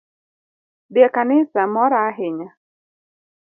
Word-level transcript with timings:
Dhi 0.93 1.01
e 1.07 1.09
kanisa 1.15 1.61
mora 1.75 1.97
ahinya 2.09 2.49